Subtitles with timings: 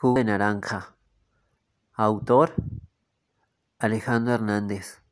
[0.00, 0.94] Jugo de naranja.
[1.94, 2.54] Autor
[3.80, 5.02] Alejandro Hernández.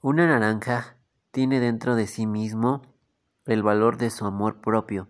[0.00, 0.96] Una naranja
[1.32, 2.82] tiene dentro de sí mismo
[3.46, 5.08] el valor de su amor propio.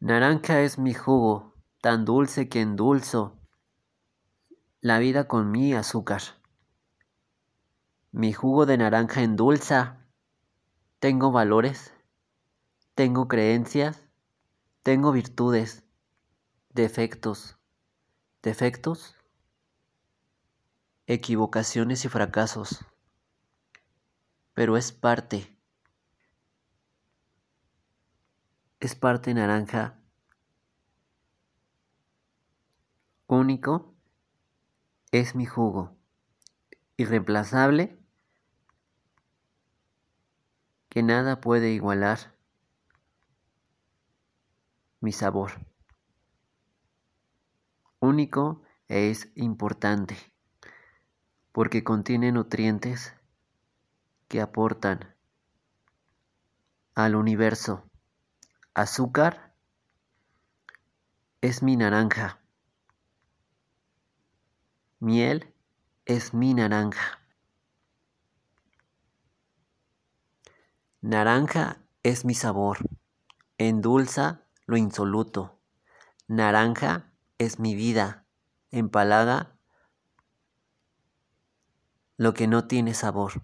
[0.00, 3.38] Naranja es mi jugo, tan dulce que endulzo
[4.80, 6.22] la vida con mi azúcar.
[8.10, 10.04] Mi jugo de naranja endulza.
[10.98, 11.91] Tengo valores,
[12.94, 14.02] tengo creencias,
[14.82, 15.84] tengo virtudes,
[16.70, 17.58] defectos,
[18.42, 19.16] defectos,
[21.06, 22.84] equivocaciones y fracasos
[24.54, 25.56] pero es parte.
[28.80, 29.98] Es parte naranja.
[33.26, 33.94] Único
[35.10, 35.96] es mi jugo.
[36.96, 37.98] Irreemplazable
[40.88, 42.31] que nada puede igualar
[45.02, 45.52] mi sabor.
[48.00, 50.16] Único es importante
[51.52, 53.14] porque contiene nutrientes
[54.28, 55.14] que aportan
[56.94, 57.84] al universo.
[58.74, 59.54] Azúcar
[61.40, 62.40] es mi naranja.
[65.00, 65.52] Miel
[66.06, 67.20] es mi naranja.
[71.00, 72.78] Naranja es mi sabor.
[73.58, 75.60] Endulza lo insoluto.
[76.28, 78.26] Naranja es mi vida.
[78.70, 79.56] Empalaga
[82.16, 83.42] lo que no tiene sabor.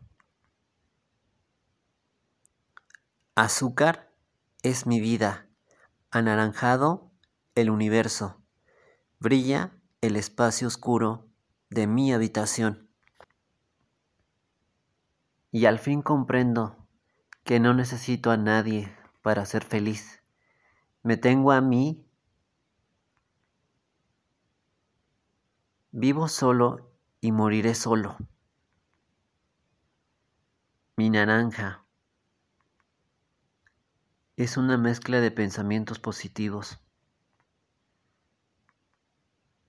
[3.35, 4.13] Azúcar
[4.63, 5.49] es mi vida,
[6.11, 7.13] anaranjado
[7.55, 8.43] el universo,
[9.19, 11.29] brilla el espacio oscuro
[11.71, 12.89] de mi habitación.
[15.51, 16.89] Y al fin comprendo
[17.45, 20.18] que no necesito a nadie para ser feliz.
[21.09, 22.05] Me tengo a mí.
[25.91, 28.19] Vivo solo y moriré solo.
[30.97, 31.87] Mi naranja
[34.37, 36.79] es una mezcla de pensamientos positivos.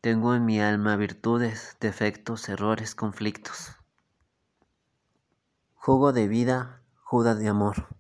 [0.02, 3.78] Tengo en mi alma virtudes, defectos, errores, conflictos.
[5.76, 7.99] Jugo de vida, juda de amor.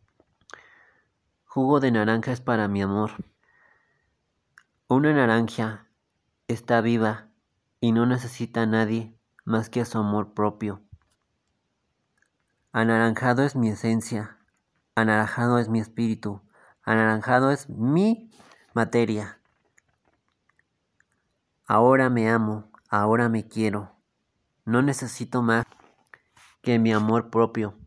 [1.59, 3.11] Jugo de naranja es para mi amor.
[4.87, 5.89] Una naranja
[6.47, 7.27] está viva
[7.81, 10.81] y no necesita a nadie más que a su amor propio.
[12.71, 14.37] Anaranjado es mi esencia,
[14.95, 16.41] anaranjado es mi espíritu,
[16.83, 18.31] Anaranjado es mi
[18.73, 19.41] materia.
[21.65, 23.97] Ahora me amo, ahora me quiero.
[24.63, 25.65] No necesito más
[26.61, 27.77] que mi amor propio.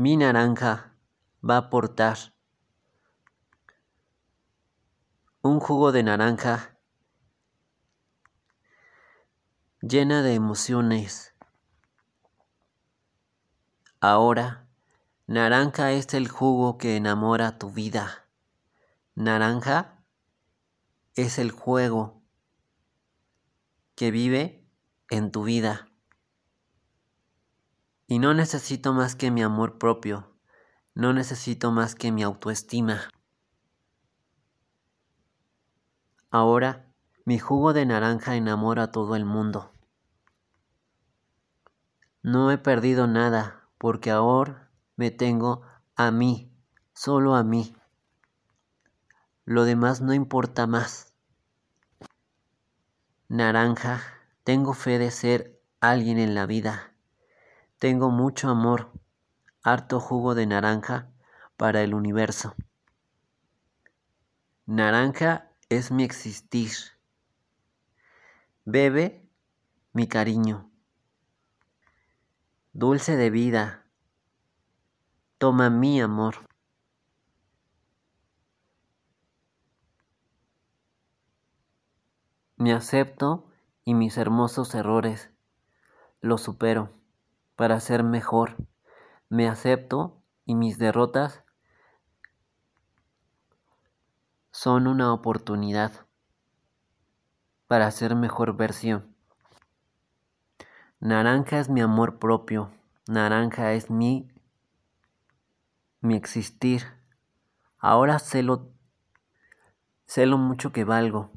[0.00, 0.94] Mi naranja
[1.46, 2.16] va a aportar
[5.42, 6.78] un jugo de naranja
[9.82, 11.34] llena de emociones
[14.00, 14.70] Ahora,
[15.26, 18.26] naranja es el jugo que enamora tu vida.
[19.14, 20.02] Naranja
[21.14, 22.22] es el juego
[23.96, 24.66] que vive
[25.10, 25.89] en tu vida.
[28.10, 30.34] Y no necesito más que mi amor propio,
[30.96, 33.08] no necesito más que mi autoestima.
[36.28, 36.92] Ahora,
[37.24, 39.70] mi jugo de naranja enamora a todo el mundo.
[42.20, 45.62] No he perdido nada, porque ahora me tengo
[45.94, 46.52] a mí,
[46.92, 47.76] solo a mí.
[49.44, 51.14] Lo demás no importa más.
[53.28, 54.02] Naranja,
[54.42, 56.89] tengo fe de ser alguien en la vida.
[57.80, 58.92] Tengo mucho amor,
[59.62, 61.10] harto jugo de naranja
[61.56, 62.54] para el universo.
[64.66, 66.72] Naranja es mi existir.
[68.66, 69.26] Bebe
[69.94, 70.70] mi cariño.
[72.74, 73.86] Dulce de vida,
[75.38, 76.34] toma mi amor.
[82.56, 83.50] Me acepto
[83.86, 85.30] y mis hermosos errores
[86.20, 86.99] los supero
[87.60, 88.56] para ser mejor.
[89.28, 91.44] Me acepto y mis derrotas
[94.50, 96.06] son una oportunidad
[97.66, 99.14] para ser mejor versión.
[101.00, 102.70] Naranja es mi amor propio.
[103.06, 104.32] Naranja es mi,
[106.00, 106.84] mi existir.
[107.76, 108.72] Ahora sé lo,
[110.06, 111.30] sé lo mucho que valgo.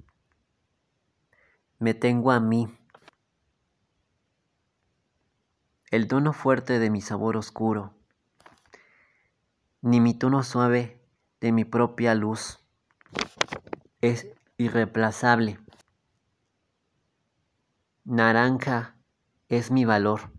[1.79, 2.69] Me tengo a mí.
[5.93, 7.93] El tono fuerte de mi sabor oscuro,
[9.83, 10.99] ni mi tono suave
[11.39, 12.65] de mi propia luz.
[14.01, 15.59] Es irreemplazable.
[18.05, 18.95] Naranja
[19.49, 20.31] es mi valor.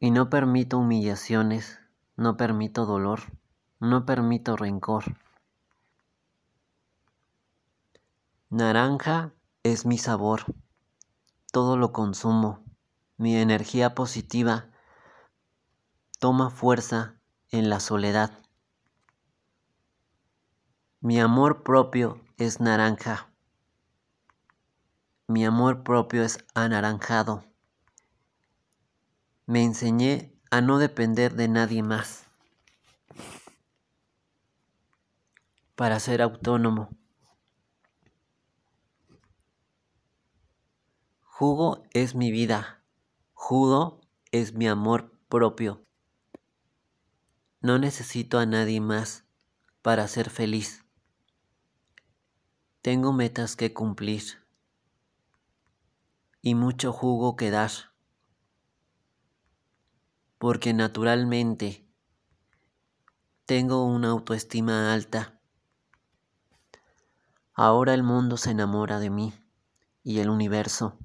[0.00, 1.80] Y no permito humillaciones,
[2.14, 3.20] no permito dolor,
[3.80, 5.16] no permito rencor.
[8.50, 9.32] Naranja
[9.62, 10.44] es mi sabor.
[11.50, 12.65] Todo lo consumo.
[13.18, 14.70] Mi energía positiva
[16.18, 17.18] toma fuerza
[17.50, 18.42] en la soledad.
[21.00, 23.32] Mi amor propio es naranja.
[25.28, 27.44] Mi amor propio es anaranjado.
[29.46, 32.26] Me enseñé a no depender de nadie más
[35.74, 36.90] para ser autónomo.
[41.22, 42.82] Jugo es mi vida.
[43.38, 44.00] Jugo
[44.32, 45.84] es mi amor propio.
[47.60, 49.24] No necesito a nadie más
[49.82, 50.84] para ser feliz.
[52.80, 54.22] Tengo metas que cumplir
[56.40, 57.70] y mucho jugo que dar,
[60.38, 61.86] porque naturalmente
[63.44, 65.40] tengo una autoestima alta.
[67.52, 69.34] Ahora el mundo se enamora de mí
[70.02, 70.98] y el universo,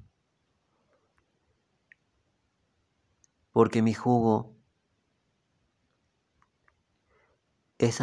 [3.52, 4.56] porque mi jugo
[7.78, 8.00] es,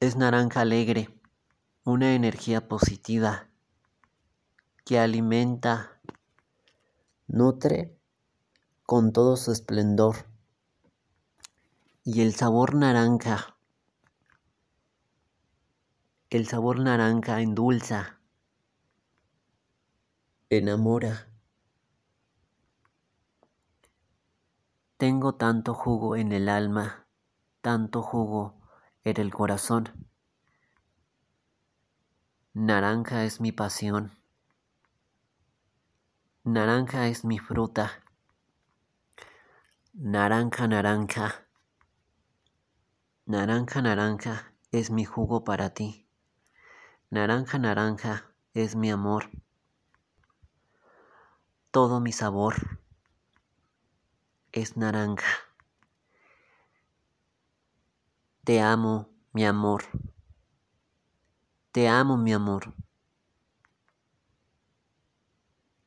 [0.00, 1.08] es naranja alegre
[1.84, 3.48] una energía positiva
[4.84, 6.00] que alimenta,
[7.28, 7.96] nutre
[8.84, 10.26] con todo su esplendor.
[12.02, 13.56] Y el sabor naranja,
[16.30, 18.20] el sabor naranja endulza,
[20.48, 21.29] enamora.
[25.00, 27.06] Tengo tanto jugo en el alma,
[27.62, 28.60] tanto jugo
[29.02, 30.10] en el corazón
[32.52, 34.12] Naranja es mi pasión.
[36.44, 38.02] Naranja es mi fruta.
[39.94, 41.46] Naranja, naranja.
[43.24, 46.06] Naranja, naranja es mi jugo para ti.
[47.08, 49.30] Naranja, naranja es mi amor.
[51.70, 52.80] Todo mi sabor
[54.52, 55.26] es naranja.
[58.44, 59.84] Te amo, mi amor.
[61.72, 62.74] Te amo, mi amor.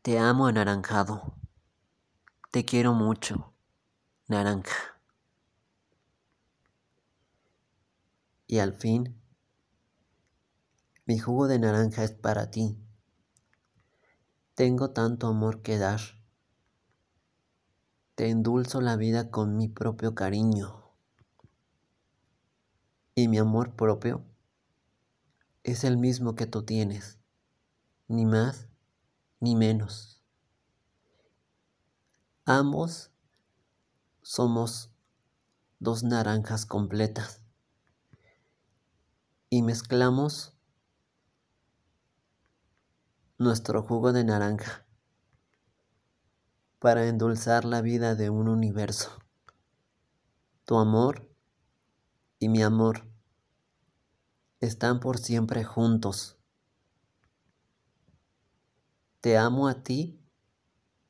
[0.01, 1.35] Te amo anaranjado.
[2.51, 3.53] Te quiero mucho,
[4.27, 4.99] naranja.
[8.47, 9.19] Y al fin,
[11.05, 12.77] mi jugo de naranja es para ti.
[14.55, 15.99] Tengo tanto amor que dar.
[18.15, 20.83] Te endulzo la vida con mi propio cariño.
[23.15, 24.23] Y mi amor propio
[25.63, 27.17] es el mismo que tú tienes,
[28.07, 28.67] ni más
[29.39, 30.21] ni menos.
[32.45, 33.11] Ambos
[34.21, 34.91] somos
[35.79, 37.41] dos naranjas completas
[39.49, 40.53] y mezclamos
[43.39, 44.82] nuestro jugo de naranja
[46.83, 49.17] para endulzar la vida de un universo.
[50.65, 51.33] Tu amor
[52.39, 53.09] y mi amor
[54.59, 56.37] están por siempre juntos.
[59.21, 60.19] Te amo a ti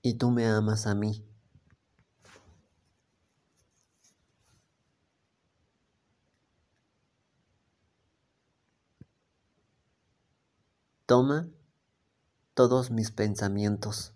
[0.04, 1.28] y tú me amas a mí.
[11.08, 11.50] Toma
[12.54, 14.13] todos mis pensamientos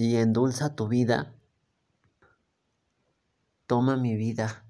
[0.00, 1.34] y endulza tu vida.
[3.66, 4.64] Toma mi vida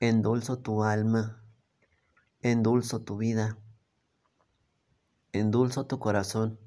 [0.00, 1.42] endulzo tu alma,
[2.40, 3.58] endulzo tu vida,
[5.32, 6.58] endulzo tu corazón.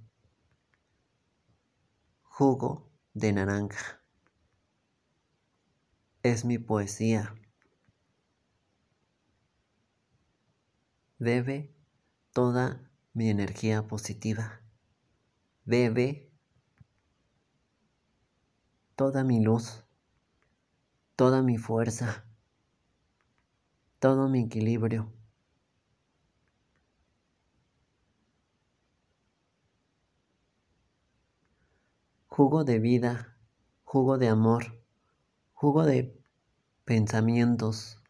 [2.22, 4.02] Jugo de naranja.
[6.24, 7.36] Es mi poesía.
[11.20, 11.76] Bebe
[12.32, 14.63] toda mi energía positiva.
[15.66, 16.30] Bebe
[18.96, 19.84] toda mi luz,
[21.16, 22.26] toda mi fuerza
[24.04, 25.10] todo mi equilibrio.
[32.28, 33.38] Jugo de vida,
[33.86, 34.84] jugo de amor,
[35.54, 36.22] jugo de
[36.84, 38.04] pensamientos.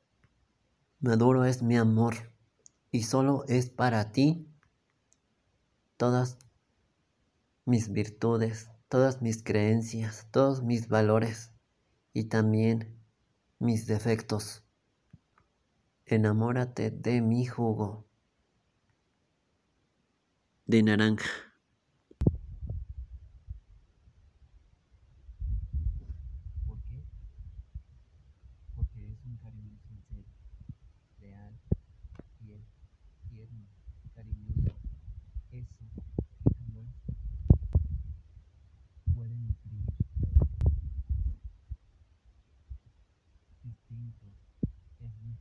[1.00, 2.15] Maduro es mi amor
[2.89, 4.48] y solo es para ti
[5.95, 6.39] todas
[7.65, 11.51] mis virtudes, todas mis creencias, todos mis valores
[12.13, 13.00] y también
[13.60, 14.63] mis defectos.
[16.05, 18.05] Enamórate de mi jugo
[20.65, 21.52] de naranja.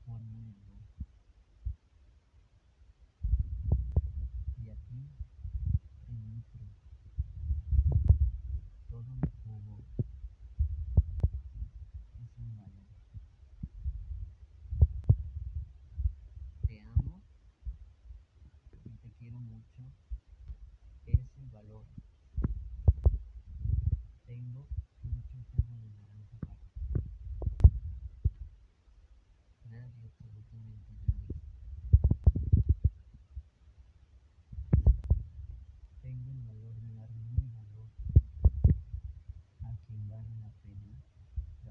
[0.04, 0.62] Juanedo
[4.56, 5.08] y aquí
[6.08, 6.66] en Mtro.